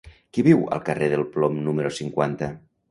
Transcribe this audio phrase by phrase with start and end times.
[0.37, 2.53] Qui viu al carrer del Plom número cinquanta?